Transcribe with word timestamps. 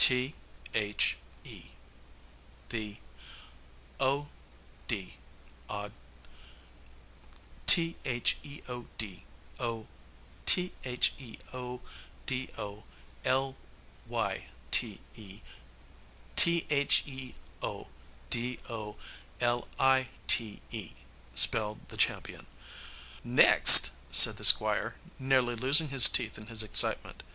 "T 0.01 0.33
h 0.73 1.15
e, 1.43 1.65
the, 2.69 2.97
o 3.99 4.29
d, 4.87 5.17
od, 5.69 5.91
theod, 7.67 8.33
o, 9.59 9.85
theodo, 12.25 12.83
l 13.29 13.57
y 14.09 14.47
t 14.71 14.99
e, 15.13 15.33
theodolite," 16.35 17.35
spelled 21.35 21.89
the 21.89 21.97
champion. 21.97 22.47
"Next," 23.23 23.91
said 24.11 24.37
the 24.37 24.43
Squire, 24.43 24.95
nearly 25.19 25.53
losing 25.53 25.89
his 25.89 26.09
teeth 26.09 26.39
in 26.39 26.47
his 26.47 26.63
excitement. 26.63 27.21